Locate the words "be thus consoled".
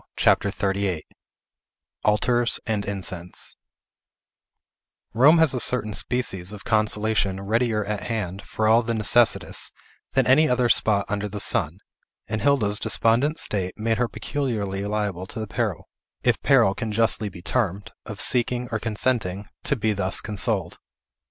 19.75-20.79